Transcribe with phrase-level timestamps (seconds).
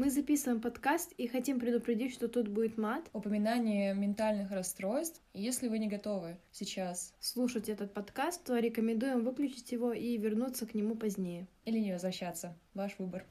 [0.00, 3.10] Мы записываем подкаст и хотим предупредить, что тут будет мат.
[3.12, 5.20] Упоминание ментальных расстройств.
[5.34, 10.72] Если вы не готовы сейчас слушать этот подкаст, то рекомендуем выключить его и вернуться к
[10.72, 11.48] нему позднее.
[11.66, 12.56] Или не возвращаться.
[12.72, 13.26] Ваш выбор.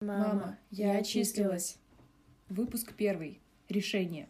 [0.00, 1.76] Мама, я отчислилась.
[2.48, 3.42] Выпуск первый.
[3.68, 4.26] Решение.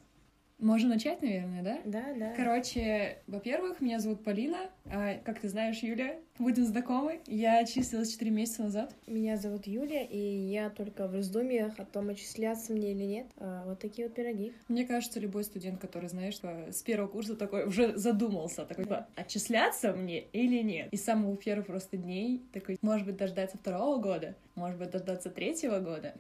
[0.63, 1.81] Можно начать, наверное, да?
[1.85, 2.35] Да, да.
[2.37, 4.71] Короче, во-первых, меня зовут Полина.
[4.87, 7.21] А, как ты знаешь, Юля, будем знакомы.
[7.27, 8.95] Я отчислилась 4 месяца назад.
[9.09, 13.27] Меня зовут Юля, и я только в раздумьях о том, отчисляться мне или нет.
[13.39, 14.53] А, вот такие вот пироги.
[14.69, 19.09] Мне кажется, любой студент, который, знаешь, с первого курса такой уже задумался, такой, да.
[19.17, 20.93] отчисляться мне или нет.
[20.93, 25.29] И с самого первых просто дней такой, может быть, дождаться второго года, может быть, дождаться
[25.29, 26.15] третьего года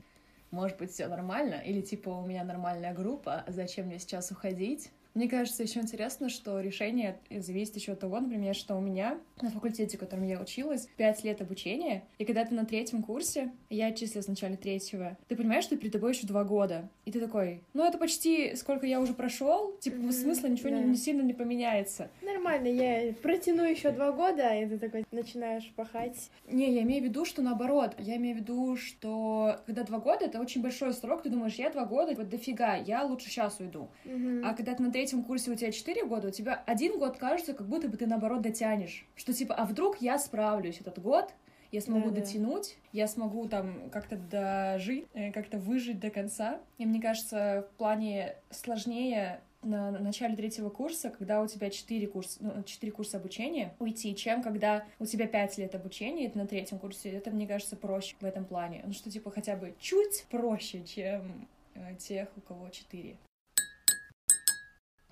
[0.52, 4.90] может быть, все нормально, или типа у меня нормальная группа, зачем мне сейчас уходить?
[5.14, 9.50] Мне кажется, еще интересно, что решение зависит еще от того, например, что у меня на
[9.50, 13.88] факультете, в котором я училась, пять лет обучения, и когда ты на третьем курсе, я
[13.88, 17.60] отчислилась в начале третьего, ты понимаешь, что перед тобой еще два года, и ты такой,
[17.74, 20.78] ну это почти сколько я уже прошел, типа mm-hmm, смысла ничего да.
[20.78, 22.08] не, не сильно не поменяется.
[22.22, 26.30] Нормально, я протяну еще два года, и ты такой начинаешь пахать.
[26.48, 30.24] Не, я имею в виду, что наоборот, я имею в виду, что когда два года,
[30.24, 33.88] это очень большой срок, ты думаешь, я два года, вот дофига, я лучше сейчас уйду.
[34.04, 34.42] Mm-hmm.
[34.44, 37.16] А когда ты на третьем третьем курсе у тебя 4 года, у тебя один год
[37.16, 39.04] кажется, как будто бы ты наоборот дотянешь.
[39.16, 41.34] Что типа, а вдруг я справлюсь этот год,
[41.72, 42.88] я смогу да, дотянуть, да.
[43.00, 46.60] я смогу там как-то дожить, э, как-то выжить до конца.
[46.78, 52.38] И мне кажется, в плане сложнее на начале третьего курса, когда у тебя четыре курса,
[52.40, 56.78] ну, 4 курса обучения, уйти, чем когда у тебя пять лет обучения, ты на третьем
[56.78, 58.82] курсе, это, мне кажется, проще в этом плане.
[58.86, 63.16] Ну, что, типа, хотя бы чуть проще, чем э, тех, у кого четыре.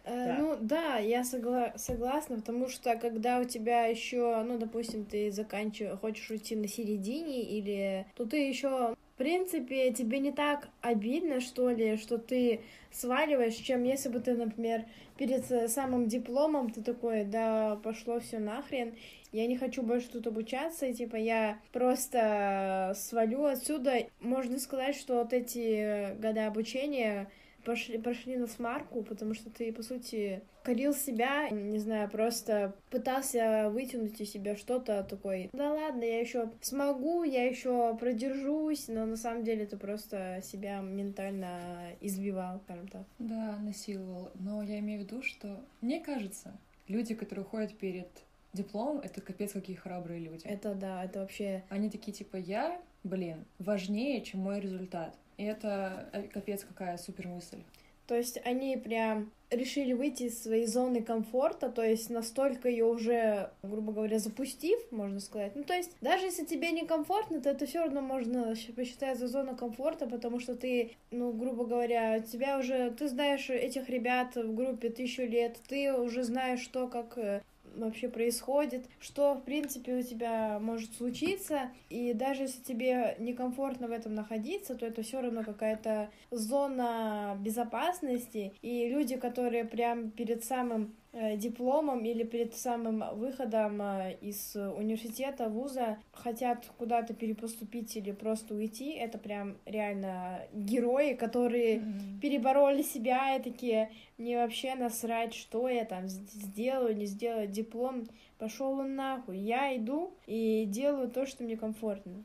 [0.05, 0.37] Э, да.
[0.39, 5.99] Ну да, я согла- согласна, потому что когда у тебя еще, ну, допустим, ты заканчиваешь,
[5.99, 11.71] хочешь уйти на середине, или то ты еще, в принципе, тебе не так обидно, что
[11.71, 14.85] ли, что ты сваливаешь, чем если бы ты, например,
[15.19, 18.95] перед самым дипломом ты такой, да, пошло все нахрен,
[19.33, 24.07] я не хочу больше тут обучаться, и, типа, я просто свалю отсюда.
[24.21, 27.31] Можно сказать, что вот эти года обучения
[27.65, 33.71] пошли, пошли на смарку, потому что ты, по сути, корил себя, не знаю, просто пытался
[33.71, 35.49] вытянуть из себя что-то такое.
[35.53, 40.81] Да ладно, я еще смогу, я еще продержусь, но на самом деле ты просто себя
[40.81, 43.03] ментально избивал, скажем так.
[43.19, 44.31] Да, насиловал.
[44.35, 46.53] Но я имею в виду, что мне кажется,
[46.89, 48.09] люди, которые ходят перед
[48.53, 50.45] диплом, это капец какие храбрые люди.
[50.45, 51.63] Это да, это вообще...
[51.69, 55.15] Они такие типа, я, блин, важнее, чем мой результат.
[55.41, 57.63] И это э, капец какая супер мысль.
[58.07, 63.51] То есть они прям решили выйти из своей зоны комфорта, то есть настолько ее уже,
[63.63, 65.57] грубо говоря, запустив, можно сказать.
[65.57, 69.57] Ну, то есть даже если тебе некомфортно, то это все равно можно посчитать за зону
[69.57, 74.91] комфорта, потому что ты, ну, грубо говоря, тебя уже, ты знаешь этих ребят в группе
[74.91, 77.41] тысячу лет, ты уже знаешь, что как э,
[77.77, 83.93] вообще происходит, что, в принципе, у тебя может случиться, и даже если тебе некомфортно в
[83.93, 90.95] этом находиться, то это все равно какая-то зона безопасности, и люди, которые прям перед самым
[91.13, 98.93] дипломом или перед самым выходом э, из университета, вуза хотят куда-то перепоступить или просто уйти,
[98.93, 102.21] это прям реально герои, которые mm-hmm.
[102.21, 108.07] перебороли себя и такие, мне вообще насрать, что я там сделаю, не сделаю диплом,
[108.39, 112.23] пошел он нахуй, я иду и делаю то, что мне комфортно.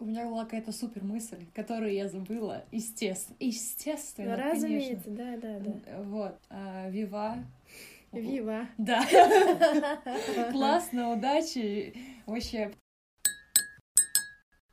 [0.00, 2.64] У меня была какая-то супер мысль, которую я забыла.
[2.72, 3.36] Естественно.
[3.38, 6.02] Естественно, Разумеется, да, да, да.
[6.02, 6.36] Вот.
[6.50, 7.36] А, Вива
[8.12, 8.68] Вива.
[8.78, 9.04] Да.
[10.52, 11.94] Классно, удачи.
[12.26, 12.72] Вообще.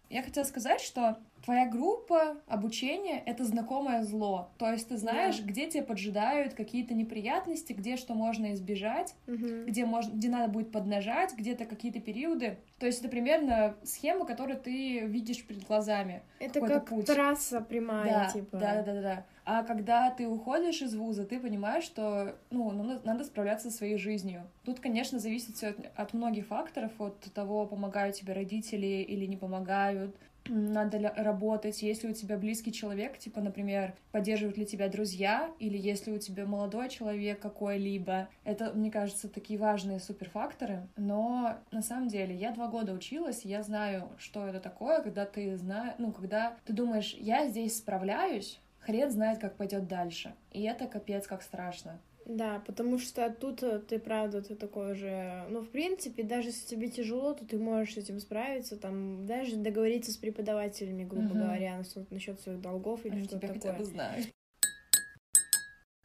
[0.10, 4.50] Я хотела сказать, что твоя группа обучения— это знакомое зло.
[4.58, 5.44] То есть ты знаешь, да.
[5.44, 9.66] где тебя поджидают какие-то неприятности, где что можно избежать, угу.
[9.68, 12.58] где, можно, где надо будет поднажать, где-то какие-то периоды.
[12.80, 16.24] То есть это примерно схема, которую ты видишь перед глазами.
[16.40, 17.06] Это как путь.
[17.06, 18.58] трасса прямая, да, типа.
[18.58, 19.26] Да, да, да, да.
[19.46, 23.98] А когда ты уходишь из вуза, ты понимаешь, что ну, ну, надо справляться со своей
[23.98, 24.44] жизнью.
[24.64, 29.36] Тут, конечно, зависит все от, от многих факторов, от того, помогают тебе родители или не
[29.36, 30.16] помогают,
[30.48, 36.12] надо работать, если у тебя близкий человек, типа, например, поддерживают ли тебя друзья, или если
[36.12, 38.30] у тебя молодой человек какой-либо.
[38.44, 40.88] Это, мне кажется, такие важные суперфакторы.
[40.98, 45.58] Но на самом деле я два года училась, я знаю, что это такое, когда ты
[45.58, 50.34] знаешь, ну, когда ты думаешь, я здесь справляюсь, хрен знает, как пойдет дальше.
[50.52, 52.00] И это капец как страшно.
[52.26, 55.44] Да, потому что тут э, ты, правда, ты такой же...
[55.50, 59.58] Ну, в принципе, даже если тебе тяжело, то ты можешь с этим справиться, там, даже
[59.58, 61.40] договориться с преподавателями, грубо угу.
[61.40, 63.60] говоря, насчет своих долгов или что-то такое.
[63.60, 64.28] хотя бы знают.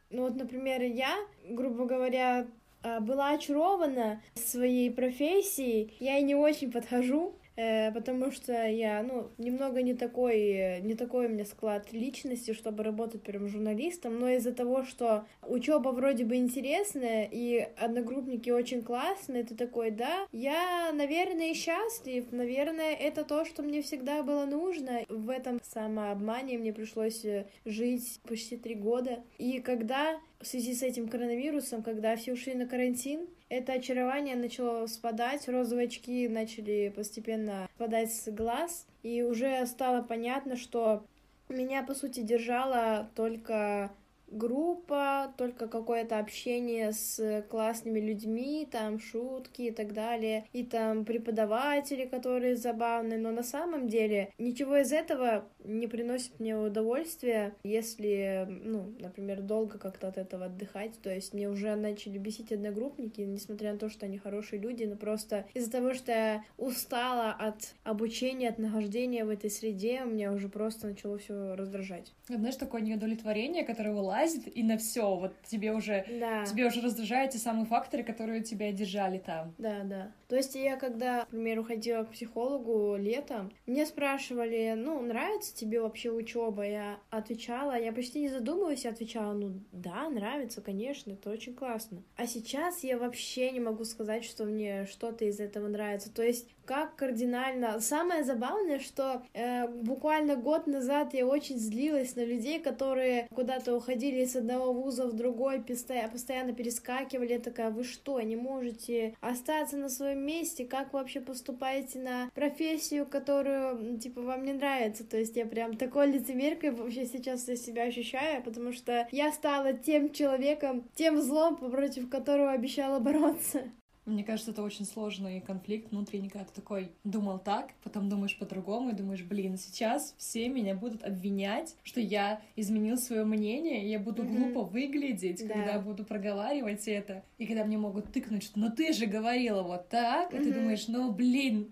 [0.09, 1.15] Ну вот, например, я,
[1.47, 2.47] грубо говоря,
[2.81, 5.93] а, была очарована своей профессией.
[5.99, 11.25] Я и не очень подхожу Э, потому что я, ну, немного не такой, не такой
[11.25, 16.37] у меня склад личности, чтобы работать прям журналистом, но из-за того, что учеба вроде бы
[16.37, 23.61] интересная, и одногруппники очень классные, ты такой, да, я, наверное, счастлив, наверное, это то, что
[23.61, 25.01] мне всегда было нужно.
[25.09, 30.81] В этом самообмане мне пришлось э, жить почти три года, и когда в связи с
[30.81, 37.67] этим коронавирусом, когда все ушли на карантин, это очарование начало спадать, розовые очки начали постепенно
[37.75, 41.03] спадать с глаз, и уже стало понятно, что
[41.49, 43.91] меня, по сути, держала только
[44.31, 52.05] группа, только какое-то общение с классными людьми, там шутки и так далее, и там преподаватели,
[52.05, 58.93] которые забавные, но на самом деле ничего из этого не приносит мне удовольствия, если, ну,
[58.99, 63.79] например, долго как-то от этого отдыхать, то есть мне уже начали бесить одногруппники, несмотря на
[63.79, 68.59] то, что они хорошие люди, но просто из-за того, что я устала от обучения, от
[68.59, 72.13] нахождения в этой среде, мне уже просто начало все раздражать.
[72.27, 76.45] Знаешь, такое неудовлетворение, которое вылазит, и на все, вот тебе уже, да.
[76.45, 79.53] тебе уже раздражают те самые факторы, которые тебя держали там.
[79.57, 80.11] Да, да.
[80.29, 85.81] То есть я, когда, к примеру, ходила к психологу летом, мне спрашивали, ну, нравится тебе
[85.81, 86.65] вообще учеба?
[86.65, 92.03] Я отвечала, я почти не задумываясь, отвечала, ну, да, нравится, конечно, это очень классно.
[92.15, 96.13] А сейчас я вообще не могу сказать, что мне что-то из этого нравится.
[96.13, 97.79] То есть как кардинально.
[97.79, 104.21] Самое забавное, что э, буквально год назад я очень злилась на людей, которые куда-то уходили
[104.21, 107.33] из одного вуза в другой, постоянно перескакивали.
[107.33, 110.65] Я такая, вы что, не можете остаться на своем месте?
[110.65, 115.03] Как вообще поступаете на профессию, которую, типа, вам не нравится?
[115.03, 119.73] То есть я прям такой лицемеркой вообще сейчас я себя ощущаю, потому что я стала
[119.73, 123.71] тем человеком, тем злом, против которого обещала бороться.
[124.09, 128.89] Мне кажется, это очень сложный конфликт внутренний, когда ты такой думал так, потом думаешь по-другому
[128.89, 133.99] и думаешь, блин, сейчас все меня будут обвинять, что я изменил свое мнение, и я
[133.99, 134.53] буду mm-hmm.
[134.53, 135.53] глупо выглядеть, да.
[135.53, 139.89] когда буду проговаривать это, и когда мне могут тыкнуть, что ну ты же говорила вот
[139.89, 140.41] так, mm-hmm.
[140.41, 141.71] и ты думаешь, ну блин,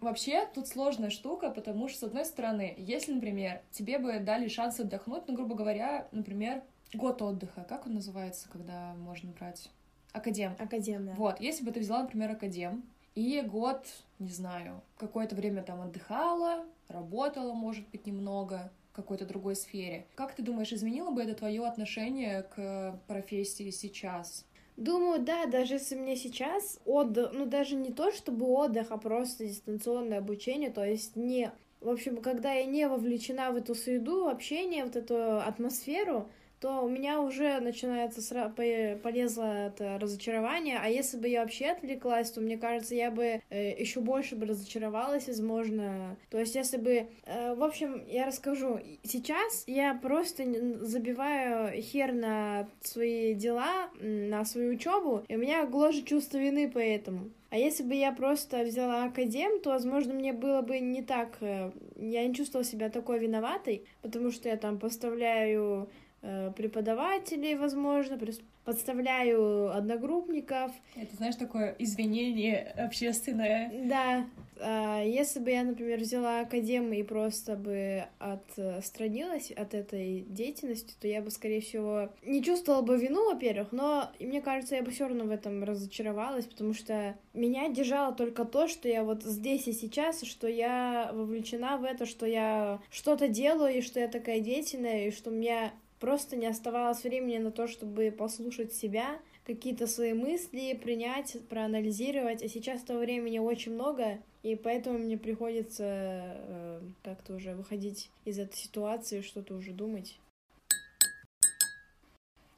[0.00, 4.78] Вообще, тут сложная штука, потому что, с одной стороны, если, например, тебе бы дали шанс
[4.78, 6.62] отдохнуть, ну, грубо говоря, например,
[6.94, 9.70] год отдыха, как он называется, когда можно брать
[10.12, 10.54] Академ.
[10.58, 11.14] Академ, да.
[11.14, 12.82] Вот, если бы ты взяла, например, академ,
[13.14, 13.84] и год,
[14.18, 20.06] не знаю, какое-то время там отдыхала, работала, может быть, немного, в какой-то другой сфере.
[20.14, 24.44] Как ты думаешь, изменило бы это твое отношение к профессии сейчас?
[24.76, 29.44] Думаю, да, даже если мне сейчас отдых, ну даже не то чтобы отдых, а просто
[29.44, 31.50] дистанционное обучение, то есть не...
[31.80, 36.28] В общем, когда я не вовлечена в эту среду, общение, вот эту атмосферу,
[36.60, 38.48] то у меня уже начинается сра...
[38.48, 43.80] полезло это разочарование, а если бы я вообще отвлеклась, то мне кажется, я бы э,
[43.80, 46.16] еще больше бы разочаровалась, возможно.
[46.30, 47.06] То есть, если бы...
[47.26, 48.80] Э, в общем, я расскажу.
[49.02, 50.44] Сейчас я просто
[50.84, 56.78] забиваю хер на свои дела, на свою учебу, и у меня гложет чувство вины по
[56.78, 57.30] этому.
[57.50, 61.38] А если бы я просто взяла академ, то, возможно, мне было бы не так...
[61.40, 65.88] Э, я не чувствовала себя такой виноватой, потому что я там поставляю
[66.20, 68.18] преподавателей, возможно,
[68.64, 70.72] подставляю одногруппников.
[70.96, 73.72] Это, знаешь, такое извинение общественное.
[73.84, 74.26] Да.
[74.60, 81.06] А если бы я, например, взяла академию и просто бы отстранилась от этой деятельности, то
[81.06, 85.06] я бы, скорее всего, не чувствовала бы вину, во-первых, но мне кажется, я бы все
[85.06, 89.72] равно в этом разочаровалась, потому что меня держало только то, что я вот здесь и
[89.72, 95.06] сейчас, что я вовлечена в это, что я что-то делаю, и что я такая деятельная,
[95.06, 100.12] и что у меня Просто не оставалось времени на то, чтобы послушать себя, какие-то свои
[100.12, 102.42] мысли принять, проанализировать.
[102.42, 108.38] А сейчас того времени очень много, и поэтому мне приходится э, как-то уже выходить из
[108.38, 110.18] этой ситуации, что-то уже думать.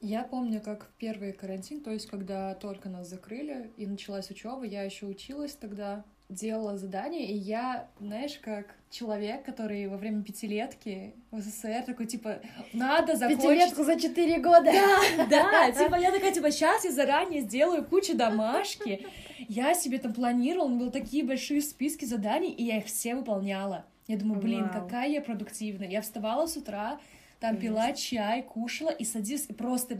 [0.03, 4.65] Я помню, как в первый карантин, то есть когда только нас закрыли и началась учеба,
[4.65, 11.15] я еще училась тогда, делала задание, и я, знаешь, как человек, который во время пятилетки
[11.31, 12.41] в СССР такой, типа,
[12.73, 13.43] надо закончить...
[13.43, 14.73] Пятилетку за четыре года!
[15.19, 19.07] Да, да, типа, я такая, типа, сейчас я заранее сделаю кучу домашки.
[19.49, 23.15] Я себе там планировала, у меня были такие большие списки заданий, и я их все
[23.15, 23.85] выполняла.
[24.07, 24.73] Я думаю, блин, Вау.
[24.73, 25.89] какая я продуктивная.
[25.89, 27.01] Я вставала с утра,
[27.39, 29.99] там пила чай, кушала и садилась, и просто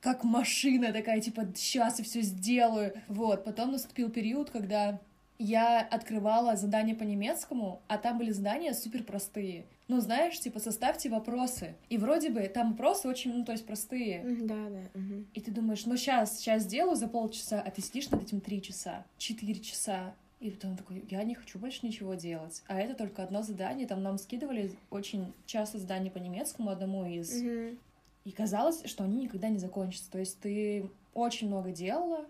[0.00, 2.94] как машина такая, типа, сейчас я все сделаю.
[3.08, 4.98] Вот, потом наступил период, когда
[5.40, 9.64] я открывала задания по немецкому, а там были задания супер простые.
[9.88, 11.74] Ну, знаешь, типа, составьте вопросы.
[11.88, 14.22] И вроде бы там вопросы очень, ну, то есть простые.
[14.42, 15.00] Да, да.
[15.00, 15.24] Угу.
[15.32, 18.60] И ты думаешь, ну, сейчас, сейчас сделаю за полчаса, а ты сидишь над этим три
[18.60, 20.14] часа, четыре часа.
[20.40, 22.62] И потом такой, я не хочу больше ничего делать.
[22.66, 23.86] А это только одно задание.
[23.86, 27.34] Там нам скидывали очень часто задания по немецкому одному из.
[27.34, 27.78] Угу.
[28.26, 30.10] И казалось, что они никогда не закончатся.
[30.10, 32.26] То есть ты очень много делала,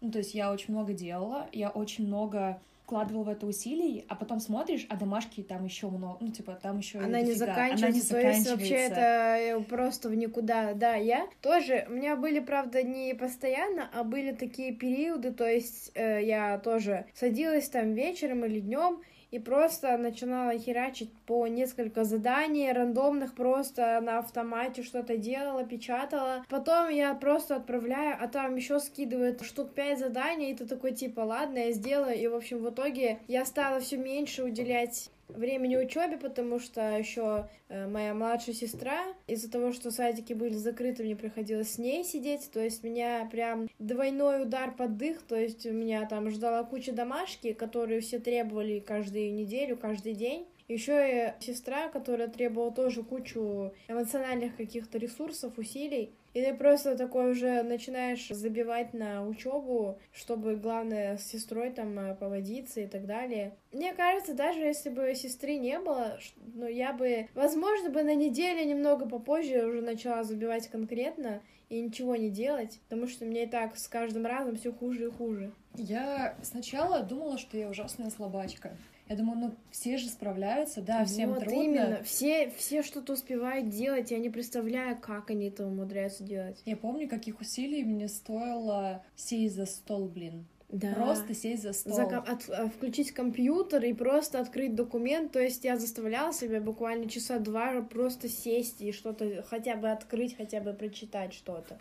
[0.00, 4.16] ну, то есть я очень много делала, я очень много вкладывала в это усилий, а
[4.16, 7.94] потом смотришь, а домашки там еще много, ну, типа, там еще Она не заканчивается, Она
[7.94, 10.74] не то есть вообще это э, просто в никуда.
[10.74, 15.92] Да, я тоже, у меня были, правда, не постоянно, а были такие периоды, то есть
[15.94, 22.72] э, я тоже садилась там вечером или днем и просто начинала херачить по несколько заданий
[22.72, 26.44] рандомных, просто на автомате что-то делала, печатала.
[26.48, 31.20] Потом я просто отправляю, а там еще скидывают штук пять заданий, и ты такой типа,
[31.20, 32.16] ладно, я сделаю.
[32.16, 37.48] И, в общем, в итоге я стала все меньше уделять времени учебе, потому что еще
[37.68, 42.50] э, моя младшая сестра, из-за того, что садики были закрыты, мне приходилось с ней сидеть,
[42.52, 46.92] то есть меня прям двойной удар под дых, то есть у меня там ждала куча
[46.92, 50.46] домашки, которые все требовали каждую неделю, каждый день.
[50.68, 56.14] Еще и сестра, которая требовала тоже кучу эмоциональных каких-то ресурсов, усилий.
[56.32, 62.14] И ты просто такой уже начинаешь забивать на учебу, чтобы, главное, с сестрой там э,
[62.14, 63.56] поводиться и так далее.
[63.72, 66.18] Мне кажется, даже если бы сестры не было,
[66.54, 72.16] ну, я бы, возможно, бы на неделю немного попозже уже начала забивать конкретно и ничего
[72.16, 75.52] не делать, потому что мне и так с каждым разом все хуже и хуже.
[75.76, 78.76] Я сначала думала, что я ужасная слабачка.
[79.10, 81.60] Я думаю, ну все же справляются, да, всем вот трудно.
[81.60, 86.62] именно, все, все что-то успевают делать, я не представляю, как они это умудряются делать.
[86.64, 90.46] Я помню, каких усилий мне стоило сесть за стол, блин.
[90.68, 90.92] Да.
[90.94, 91.96] Просто сесть за стол.
[91.96, 95.32] За, от, а, включить компьютер и просто открыть документ.
[95.32, 100.36] То есть я заставляла себя буквально часа два просто сесть и что-то хотя бы открыть,
[100.36, 101.80] хотя бы прочитать что-то.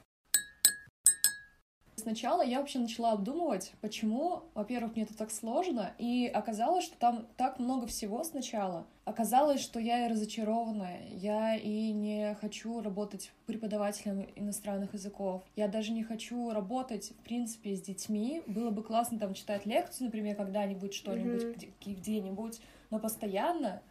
[1.99, 7.27] Сначала я вообще начала обдумывать, почему, во-первых, мне это так сложно, и оказалось, что там
[7.37, 8.85] так много всего сначала.
[9.05, 15.91] Оказалось, что я и разочарованная, я и не хочу работать преподавателем иностранных языков, я даже
[15.91, 18.43] не хочу работать, в принципе, с детьми.
[18.47, 21.95] Было бы классно там читать лекцию, например, когда-нибудь что-нибудь mm-hmm.
[21.95, 22.59] где-нибудь,
[22.91, 23.81] но постоянно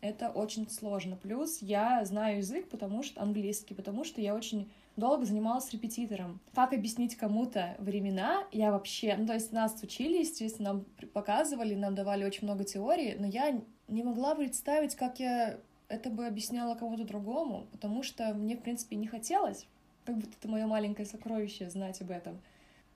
[0.00, 1.16] это очень сложно.
[1.16, 6.40] Плюс я знаю язык, потому что английский, потому что я очень долго занималась репетитором.
[6.54, 9.16] Как объяснить кому-то времена, я вообще...
[9.16, 13.60] Ну, то есть нас учили, естественно, нам показывали, нам давали очень много теории, но я
[13.88, 18.96] не могла представить, как я это бы объясняла кому-то другому, потому что мне, в принципе,
[18.96, 19.66] не хотелось.
[20.04, 22.40] Как будто это мое маленькое сокровище знать об этом.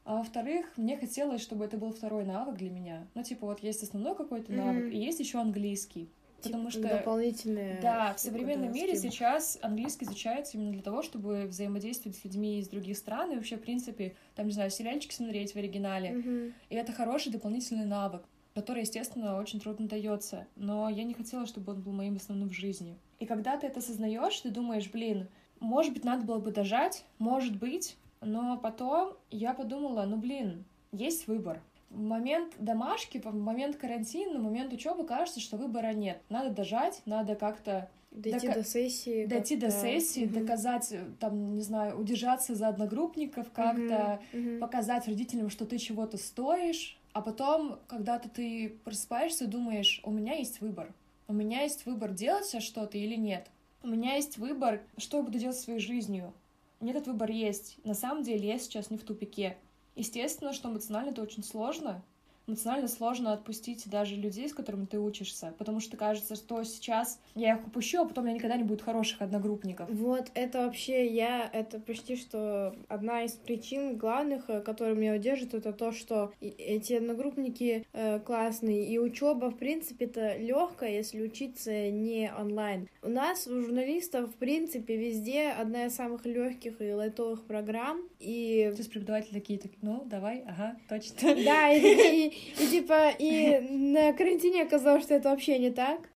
[0.04, 3.06] А во-вторых, мне хотелось, чтобы это был второй навык для меня.
[3.14, 4.92] Ну, типа, вот есть основной какой-то навык, mm-hmm.
[4.92, 6.08] и есть еще английский.
[6.42, 7.80] Потому типа, что дополнительные.
[7.80, 12.68] Да, в современном мире сейчас английский изучается именно для того, чтобы взаимодействовать с людьми из
[12.68, 16.18] других стран и вообще, в принципе, там, не знаю, сериальчики смотреть в оригинале.
[16.18, 16.52] Угу.
[16.70, 18.22] И это хороший дополнительный навык,
[18.54, 20.46] который, естественно, очень трудно дается.
[20.56, 22.96] Но я не хотела, чтобы он был моим основным в жизни.
[23.18, 25.28] И когда ты это осознаешь, ты думаешь, блин,
[25.60, 31.26] может быть, надо было бы дожать, может быть, но потом я подумала, ну блин, есть
[31.26, 31.60] выбор
[31.92, 36.20] в момент домашки, в момент карантина, в момент учебы кажется, что выбора нет.
[36.28, 38.60] Надо дожать, надо как-то Дойти дока...
[38.60, 39.26] до сессии.
[39.26, 40.40] Дойти до сессии, угу.
[40.40, 44.58] доказать, там, не знаю, удержаться за одногруппников, как-то угу.
[44.60, 46.98] показать родителям, что ты чего-то стоишь.
[47.12, 50.92] А потом, когда-то ты просыпаешься думаешь, у меня есть выбор.
[51.26, 53.46] У меня есть выбор, делать сейчас что-то или нет.
[53.82, 56.32] У меня есть выбор, что я буду делать своей жизнью.
[56.80, 57.78] Мне этот выбор есть.
[57.84, 59.56] На самом деле я сейчас не в тупике.
[59.94, 62.02] Естественно, что эмоционально это очень сложно,
[62.46, 67.56] эмоционально сложно отпустить даже людей, с которыми ты учишься, потому что кажется, что сейчас я
[67.56, 69.88] их упущу, а потом у меня никогда не будет хороших одногруппников.
[69.90, 75.54] Вот, это вообще я, это почти что одна из причин главных, э, которые меня удержат,
[75.54, 81.90] это то, что эти одногруппники э, классные, и учеба, в принципе, это легкая, если учиться
[81.90, 82.88] не онлайн.
[83.02, 88.70] У нас, у журналистов, в принципе, везде одна из самых легких и лайтовых программ, и...
[88.72, 91.34] То есть преподаватели такие, ну, давай, ага, точно.
[91.44, 96.10] Да, и, и типа, и на карантине оказалось, что это вообще не так.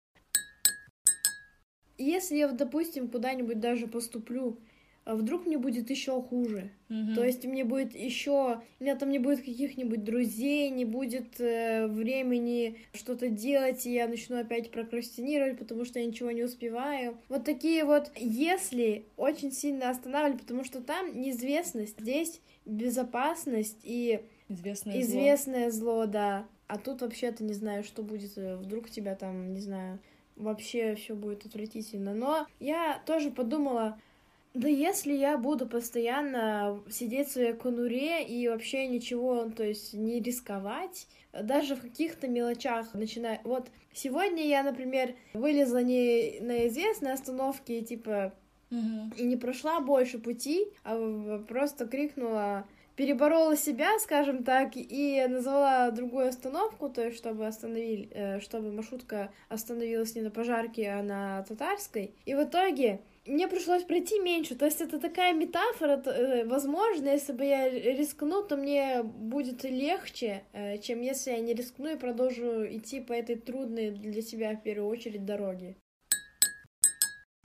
[1.96, 4.58] Если я, допустим, куда-нибудь даже поступлю
[5.04, 6.70] а вдруг мне будет еще хуже.
[6.88, 7.14] Mm-hmm.
[7.14, 11.86] То есть мне будет еще, у меня там не будет каких-нибудь друзей, не будет э,
[11.86, 17.18] времени что-то делать, и я начну опять прокрастинировать, потому что я ничего не успеваю.
[17.28, 25.00] Вот такие вот если очень сильно останавливали, потому что там неизвестность, здесь безопасность и известное,
[25.00, 26.04] известное зло.
[26.04, 26.46] зло, да.
[26.66, 29.98] А тут вообще ты не знаешь, что будет, э, вдруг тебя там, не знаю,
[30.36, 32.14] вообще все будет отвратительно.
[32.14, 33.98] Но я тоже подумала,
[34.54, 40.20] да если я буду постоянно сидеть в своей конуре и вообще ничего, то есть не
[40.20, 43.40] рисковать, даже в каких-то мелочах начиная...
[43.44, 48.32] Вот сегодня я, например, вылезла не на известной остановке, типа,
[48.70, 49.12] угу.
[49.16, 56.28] и не прошла больше пути, а просто крикнула переборола себя, скажем так, и назвала другую
[56.28, 62.14] остановку, то есть чтобы остановили, э, чтобы маршрутка остановилась не на пожарке, а на татарской.
[62.24, 64.54] И в итоге мне пришлось пройти меньше.
[64.54, 70.44] То есть это такая метафора, э, возможно, если бы я рискну, то мне будет легче,
[70.52, 74.62] э, чем если я не рискну и продолжу идти по этой трудной для себя в
[74.62, 75.76] первую очередь дороге.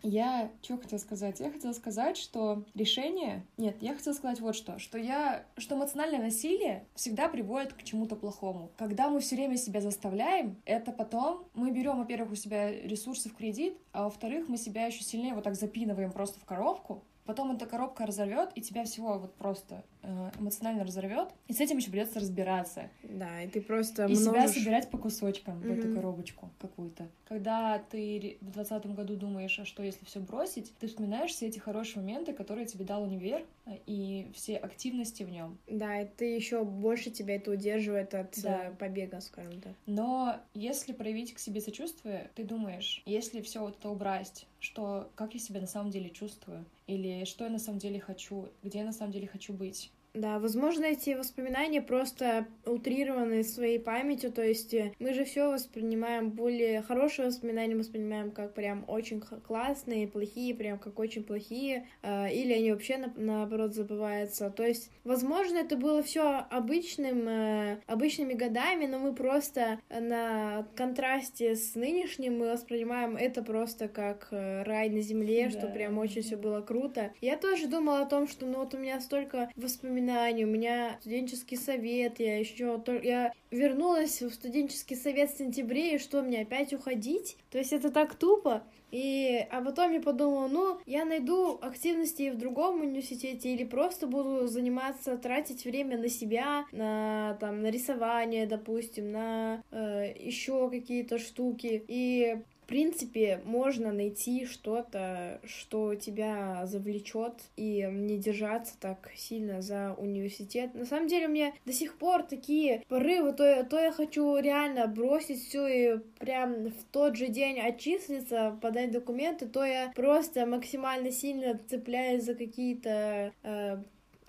[0.03, 1.39] Я что хотела сказать?
[1.39, 3.45] Я хотела сказать, что решение...
[3.57, 4.79] Нет, я хотела сказать вот что.
[4.79, 5.45] Что я...
[5.57, 8.71] Что эмоциональное насилие всегда приводит к чему-то плохому.
[8.77, 13.35] Когда мы все время себя заставляем, это потом мы берем, во-первых, у себя ресурсы в
[13.35, 17.67] кредит, а во-вторых, мы себя еще сильнее вот так запинываем просто в коробку, потом эта
[17.67, 22.19] коробка разорвет, и тебя всего вот просто э, эмоционально разорвет, и с этим еще придется
[22.19, 22.89] разбираться.
[23.03, 24.23] Да, и ты просто И множишь...
[24.23, 25.75] себя собирать по кусочкам mm-hmm.
[25.75, 27.07] в эту коробочку какую-то.
[27.27, 31.59] Когда ты в двадцатом году думаешь, а что если все бросить, ты вспоминаешь все эти
[31.59, 35.59] хорошие моменты, которые тебе дал универ, э, и все активности в нем.
[35.67, 38.69] Да, и ты еще больше тебя это удерживает от да.
[38.69, 39.73] Э, побега, скажем так.
[39.85, 45.35] Но если проявить к себе сочувствие, ты думаешь, если все вот это убрать, что как
[45.35, 48.85] я себя на самом деле чувствую, или что я на самом деле хочу, где я
[48.85, 49.91] на самом деле хочу быть.
[50.19, 56.31] Да, возможно, эти воспоминания просто утрированы своей памятью, то есть э, мы же все воспринимаем
[56.31, 62.33] более хорошие воспоминания, мы воспринимаем как прям очень классные, плохие, прям как очень плохие, э,
[62.33, 64.49] или они вообще на, наоборот забываются.
[64.49, 71.55] То есть, возможно, это было все обычным, э, обычными годами, но мы просто на контрасте
[71.55, 75.57] с нынешним мы воспринимаем это просто как рай на земле, да.
[75.57, 77.13] что прям очень все было круто.
[77.21, 80.97] Я тоже думала о том, что ну вот у меня столько воспоминаний воспоминаний, у меня
[81.01, 86.73] студенческий совет, я еще я вернулась в студенческий совет в сентябре, и что, мне опять
[86.73, 87.37] уходить?
[87.51, 88.63] То есть это так тупо.
[88.91, 94.47] И, а потом я подумала, ну, я найду активности в другом университете или просто буду
[94.47, 101.83] заниматься, тратить время на себя, на, там, на рисование, допустим, на э, еще какие-то штуки.
[101.87, 110.75] И принципе, можно найти что-то, что тебя завлечет, и не держаться так сильно за университет.
[110.75, 114.85] На самом деле, у меня до сих пор такие порывы, то, то я хочу реально
[114.85, 121.11] бросить все и прям в тот же день отчислиться, подать документы, то я просто максимально
[121.11, 123.77] сильно цепляюсь за какие-то э,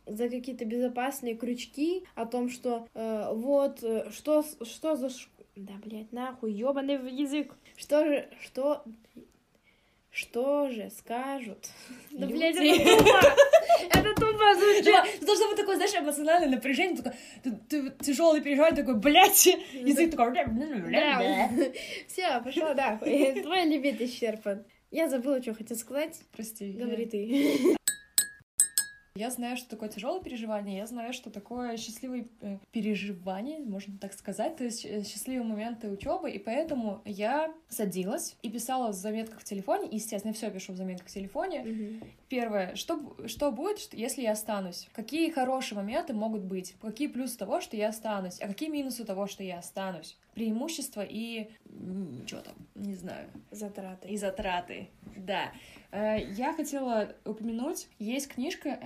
[0.06, 5.10] за какие-то безопасные крючки о том, что э, вот э, что что за
[5.60, 7.54] да, блядь, нахуй, ёбаный язык.
[7.76, 8.82] Что же, что...
[10.10, 11.68] Что же скажут?
[12.10, 13.20] Да, блядь, это тупо!
[13.98, 15.24] Это тупо звучит!
[15.24, 20.34] Должно быть такое, знаешь, эмоциональное напряжение, такое, тяжелый переживание, такой, блядь, язык такой...
[22.08, 23.42] Все, пошла нахуй.
[23.42, 24.64] Твой лимит исчерпан.
[24.90, 26.18] Я забыла, что хотела сказать.
[26.32, 26.72] Прости.
[26.72, 27.76] Говори ты.
[29.16, 34.12] Я знаю, что такое тяжелое переживание, я знаю, что такое счастливые э, переживания, можно так
[34.12, 39.40] сказать, то есть э, счастливые моменты учебы, и поэтому я садилась и писала в заметках
[39.40, 41.58] в телефоне, естественно, все пишу в заметках в телефоне.
[41.58, 42.06] Mm-hmm.
[42.28, 44.88] Первое, что, что будет, если я останусь?
[44.92, 46.76] Какие хорошие моменты могут быть?
[46.80, 48.40] Какие плюсы того, что я останусь?
[48.40, 50.16] А какие минусы того, что я останусь?
[50.34, 51.50] Преимущества и...
[52.26, 52.54] что там?
[52.76, 53.28] Не знаю.
[53.50, 54.08] Затраты.
[54.08, 55.50] И затраты, да.
[55.92, 58.78] Э, я хотела упомянуть, есть книжка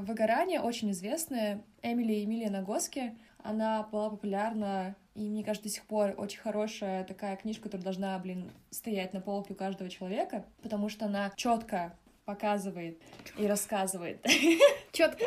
[0.00, 3.16] «Выгорание», очень известная, Эмили Эмилия Нагоски.
[3.42, 8.18] Она была популярна, и мне кажется, до сих пор очень хорошая такая книжка, которая должна,
[8.18, 13.00] блин, стоять на полке у каждого человека, потому что она четко показывает
[13.36, 14.24] и рассказывает.
[14.92, 15.24] Четко.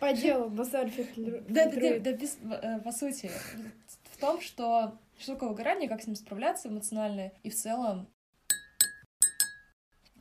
[0.00, 3.30] По делу, базар Да, да, да, без, э, по сути,
[4.12, 8.08] в том, что что такое выгорание, как с ним справляться эмоционально, и в целом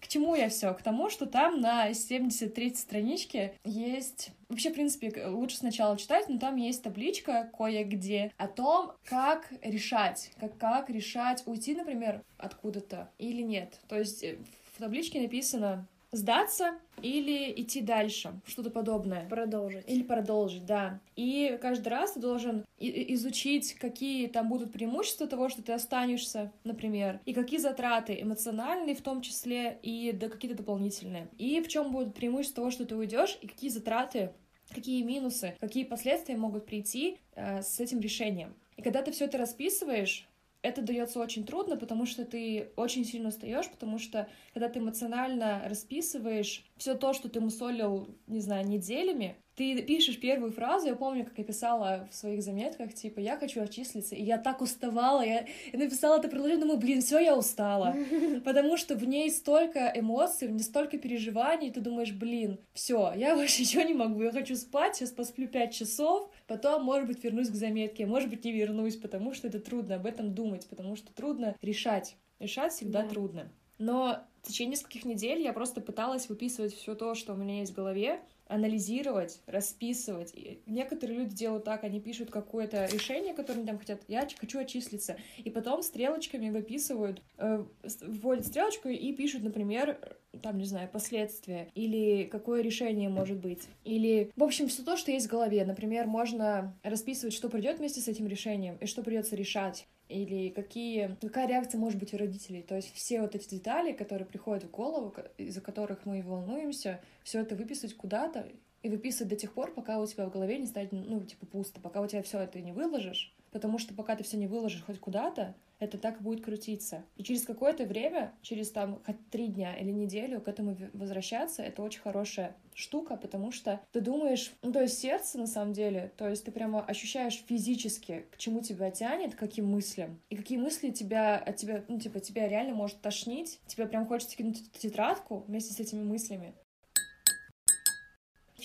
[0.01, 0.73] к чему я все?
[0.73, 4.31] К тому, что там на 73 страничке есть...
[4.49, 10.31] Вообще, в принципе, лучше сначала читать, но там есть табличка кое-где о том, как решать,
[10.39, 13.79] как, как решать уйти, например, откуда-то или нет.
[13.89, 14.37] То есть э,
[14.73, 19.27] в табличке написано сдаться или идти дальше, что-то подобное.
[19.27, 19.83] Продолжить.
[19.87, 20.99] Или продолжить, да.
[21.15, 27.19] И каждый раз ты должен изучить, какие там будут преимущества того, что ты останешься, например,
[27.25, 31.27] и какие затраты эмоциональные в том числе, и да, какие-то дополнительные.
[31.37, 34.31] И в чем будут преимущества того, что ты уйдешь, и какие затраты
[34.69, 38.53] какие минусы, какие последствия могут прийти э, с этим решением.
[38.75, 40.27] И когда ты все это расписываешь,
[40.61, 45.63] это дается очень трудно, потому что ты очень сильно устаешь, потому что когда ты эмоционально
[45.65, 51.25] расписываешь все то, что ты мусолил, не знаю, неделями, ты пишешь первую фразу, я помню,
[51.25, 55.47] как я писала в своих заметках, типа, я хочу отчислиться, и я так уставала, я,
[55.73, 57.95] я написала это предложение, думаю, блин, все, я устала,
[58.45, 63.35] потому что в ней столько эмоций, в ней столько переживаний, ты думаешь, блин, все, я
[63.35, 67.49] больше ничего не могу, я хочу спать, сейчас посплю пять часов, потом, может быть, вернусь
[67.49, 71.11] к заметке, может быть, не вернусь, потому что это трудно об этом думать, потому что
[71.15, 73.09] трудно решать, решать всегда да.
[73.09, 73.51] трудно.
[73.79, 77.73] Но в течение нескольких недель я просто пыталась выписывать все то, что у меня есть
[77.73, 80.31] в голове, анализировать, расписывать.
[80.33, 84.59] И некоторые люди делают так, они пишут какое-то решение, которое они там хотят, я хочу
[84.59, 87.63] отчислиться, и потом стрелочками выписывают, э,
[88.01, 94.31] вводят стрелочку и пишут, например, там, не знаю, последствия, или какое решение может быть, или,
[94.35, 95.65] в общем, все то, что есть в голове.
[95.65, 101.15] Например, можно расписывать, что придет вместе с этим решением, и что придется решать или какие,
[101.21, 102.61] какая реакция может быть у родителей.
[102.61, 107.41] То есть все вот эти детали, которые приходят в голову, из-за которых мы волнуемся, все
[107.41, 108.47] это выписать куда-то
[108.83, 111.79] и выписывать до тех пор, пока у тебя в голове не станет, ну, типа, пусто,
[111.79, 114.99] пока у тебя все это не выложишь, потому что пока ты все не выложишь хоть
[114.99, 117.03] куда-то, это так будет крутиться.
[117.17, 121.81] И через какое-то время, через там хоть три дня или неделю к этому возвращаться, это
[121.83, 126.27] очень хорошая штука, потому что ты думаешь, ну, то есть сердце на самом деле, то
[126.27, 130.89] есть ты прямо ощущаешь физически, к чему тебя тянет, к каким мыслям, и какие мысли
[130.89, 135.73] тебя, от тебя, ну, типа, тебя реально может тошнить, тебе прям хочется кинуть тетрадку вместе
[135.73, 136.53] с этими мыслями,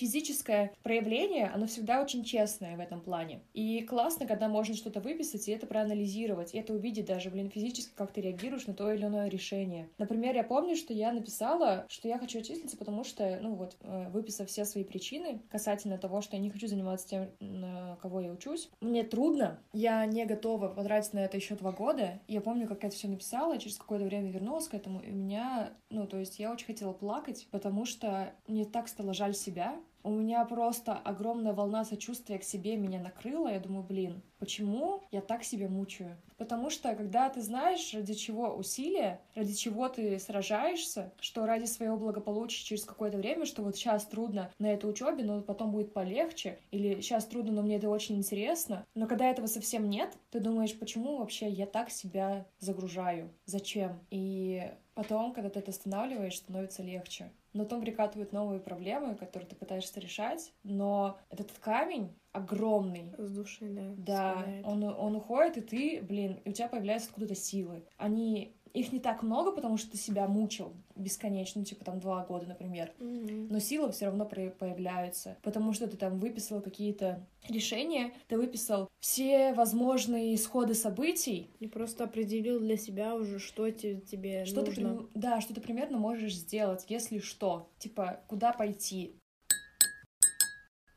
[0.03, 3.39] физическое проявление, оно всегда очень честное в этом плане.
[3.53, 7.93] И классно, когда можно что-то выписать и это проанализировать, и это увидеть даже, блин, физически,
[7.95, 9.87] как ты реагируешь на то или иное решение.
[9.97, 14.09] Например, я помню, что я написала, что я хочу отчислиться, потому что, ну вот, э,
[14.09, 18.31] выписав все свои причины касательно того, что я не хочу заниматься тем, на кого я
[18.31, 22.19] учусь, мне трудно, я не готова потратить на это еще два года.
[22.27, 25.15] Я помню, как я это все написала, через какое-то время вернулась к этому, и у
[25.15, 29.77] меня, ну, то есть я очень хотела плакать, потому что мне так стало жаль себя,
[30.03, 33.47] у меня просто огромная волна сочувствия к себе меня накрыла.
[33.47, 36.17] Я думаю, блин, почему я так себя мучаю?
[36.37, 41.95] Потому что, когда ты знаешь, ради чего усилия, ради чего ты сражаешься, что ради своего
[41.95, 46.59] благополучия через какое-то время, что вот сейчас трудно на этой учебе, но потом будет полегче,
[46.71, 48.85] или сейчас трудно, но мне это очень интересно.
[48.95, 53.29] Но когда этого совсем нет, ты думаешь, почему вообще я так себя загружаю?
[53.45, 53.99] Зачем?
[54.09, 59.55] И потом, когда ты это останавливаешь, становится легче но потом прикатывают новые проблемы, которые ты
[59.55, 63.13] пытаешься решать, но этот камень огромный.
[63.17, 63.93] С души, да.
[63.97, 67.85] Да, он, он уходит, и ты, блин, и у тебя появляются откуда-то силы.
[67.97, 72.25] Они их не так много, потому что ты себя мучил бесконечно, ну, типа там два
[72.25, 72.91] года, например.
[72.99, 73.47] Mm-hmm.
[73.49, 79.53] Но силы все равно появляются, потому что ты там выписал какие-то решения, ты выписал все
[79.53, 81.51] возможные исходы событий.
[81.59, 84.97] И просто определил для себя уже, что тебе что нужно.
[84.97, 87.69] Ты, да, что ты примерно можешь сделать, если что.
[87.77, 89.15] Типа, куда пойти,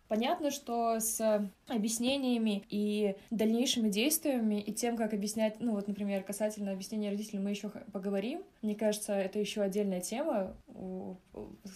[0.09, 6.73] Понятно, что с объяснениями и дальнейшими действиями и тем, как объяснять, ну вот, например, касательно
[6.73, 8.43] объяснения родителям, мы еще поговорим.
[8.63, 11.17] Мне кажется, это еще отдельная тема у,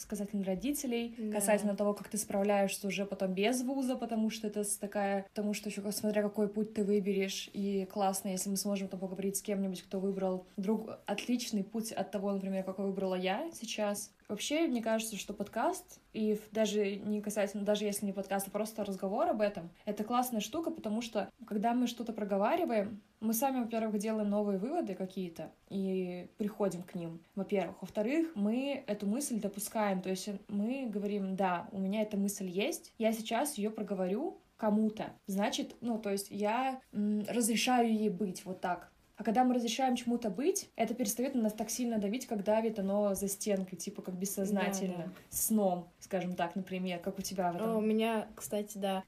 [0.08, 1.34] касательно родителей, да.
[1.34, 5.68] касательно того, как ты справляешься уже потом без вуза, потому что это такая, потому что
[5.68, 9.82] еще смотря какой путь ты выберешь, и классно, если мы сможем там поговорить с кем-нибудь,
[9.82, 14.12] кто выбрал друг отличный путь от того, например, какой выбрала я сейчас.
[14.30, 18.84] Вообще, мне кажется, что подкаст, и даже не касательно, даже если не подкаст, а просто
[18.84, 23.98] разговор об этом, это классная штука, потому что, когда мы что-то проговариваем, мы сами, во-первых,
[23.98, 27.78] делаем новые выводы какие-то и приходим к ним, во-первых.
[27.80, 32.94] Во-вторых, мы эту мысль допускаем, то есть мы говорим, да, у меня эта мысль есть,
[32.98, 35.06] я сейчас ее проговорю, кому-то.
[35.26, 38.92] Значит, ну, то есть я м, разрешаю ей быть вот так.
[39.20, 42.78] А когда мы разрешаем чему-то быть, это перестает на нас так сильно давить, как давит
[42.78, 45.12] оно за стенкой, типа как бессознательно, да, да.
[45.28, 47.70] сном, скажем так, например, как у тебя в этом.
[47.72, 49.04] О, у меня, кстати, да.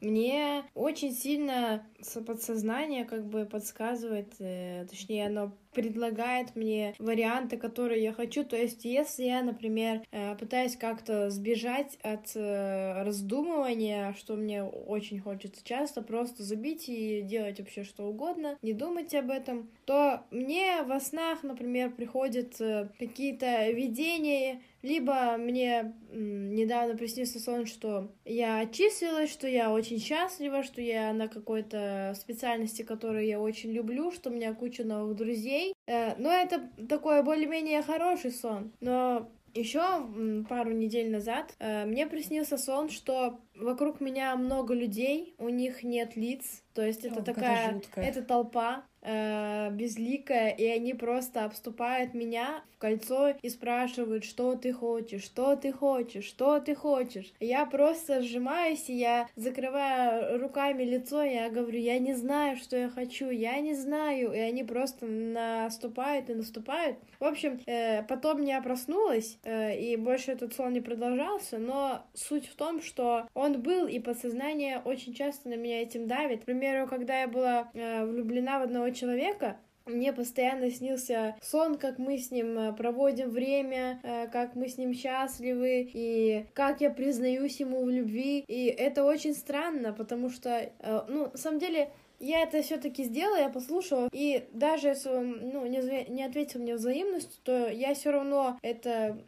[0.00, 1.86] Мне очень сильно
[2.26, 8.44] подсознание как бы подсказывает, э, точнее, оно предлагает мне варианты, которые я хочу.
[8.44, 15.20] То есть, если я, например, э, пытаюсь как-то сбежать от э, раздумывания, что мне очень
[15.20, 20.82] хочется часто, просто забить и делать вообще что угодно, не думать об этом, то мне
[20.82, 29.32] во снах, например, приходят э, какие-то видения, либо мне недавно приснился сон, что я отчислилась,
[29.32, 34.32] что я очень счастлива, что я на какой-то специальности, которую я очень люблю, что у
[34.32, 35.74] меня куча новых друзей.
[35.86, 38.72] Э, но это такой более-менее хороший сон.
[38.80, 40.06] Но еще
[40.48, 46.16] пару недель назад э, мне приснился сон, что вокруг меня много людей, у них нет
[46.16, 52.62] лиц, то есть это О, такая, это толпа, э, безликая, и они просто обступают меня
[52.74, 57.32] в кольцо и спрашивают, что ты хочешь, что ты хочешь, что ты хочешь.
[57.40, 62.76] Я просто сжимаюсь, и я закрываю руками лицо, и я говорю, я не знаю, что
[62.76, 66.98] я хочу, я не знаю, и они просто наступают и наступают.
[67.20, 72.46] В общем, э, потом я проснулась, э, и больше этот сон не продолжался, но суть
[72.46, 76.42] в том, что он был, и подсознание очень часто на меня этим давит.
[76.42, 79.56] К примеру, когда я была э, влюблена в одного человека,
[79.86, 84.78] мне постоянно снился сон, как мы с ним э, проводим время, э, как мы с
[84.78, 88.44] ним счастливы, и как я признаюсь ему в любви.
[88.48, 93.36] И это очень странно, потому что, э, ну, на самом деле, я это все-таки сделала,
[93.36, 98.10] я послушала, и даже если он ну, не, не ответил мне взаимностью, то я все
[98.10, 99.18] равно это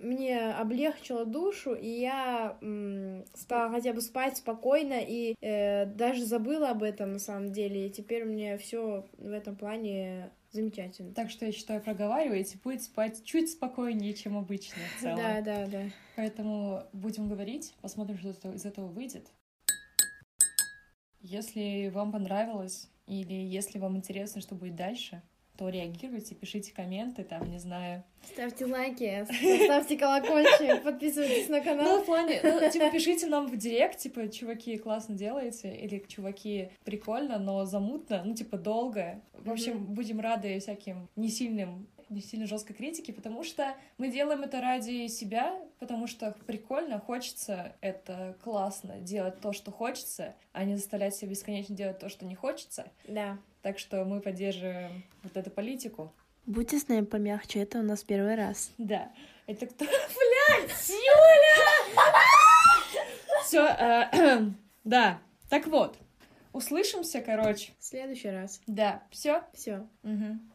[0.00, 6.70] мне облегчило душу, и я м, стала хотя бы спать спокойно, и э, даже забыла
[6.70, 11.14] об этом на самом деле, и теперь мне все в этом плане замечательно.
[11.14, 15.16] Так что я считаю, проговаривайте, будет спать чуть спокойнее, чем обычно в целом.
[15.16, 15.82] Да, да, да.
[16.16, 19.28] Поэтому будем говорить, посмотрим, что из этого выйдет.
[21.20, 25.22] Если вам понравилось, или если вам интересно, что будет дальше,
[25.60, 28.02] то реагируйте, пишите комменты, там, не знаю.
[28.32, 29.26] Ставьте лайки,
[29.64, 31.98] ставьте колокольчик, подписывайтесь на канал.
[31.98, 36.70] Ну, в плане, ну, типа, пишите нам в директ, типа, чуваки, классно делаете, или чуваки,
[36.84, 39.20] прикольно, но замутно, ну, типа, долго.
[39.34, 39.94] В общем, mm-hmm.
[39.94, 45.06] будем рады всяким не сильным не сильно жесткой критики, потому что мы делаем это ради
[45.06, 51.30] себя, потому что прикольно, хочется, это классно делать то, что хочется, а не заставлять себя
[51.30, 52.90] бесконечно делать то, что не хочется.
[53.06, 53.38] Да.
[53.62, 56.12] Так что мы поддерживаем вот эту политику.
[56.46, 58.72] Будьте с нами помягче, это у нас первый раз.
[58.78, 59.12] Да.
[59.46, 59.84] Это кто?
[59.84, 62.00] Блядь, Юля!
[63.44, 64.50] Все, э,
[64.84, 65.18] да.
[65.50, 65.98] Так вот,
[66.52, 67.72] услышимся, короче.
[67.78, 68.60] В следующий раз.
[68.66, 69.02] Да.
[69.10, 69.44] Все?
[69.52, 69.86] Все.
[70.02, 70.40] Угу.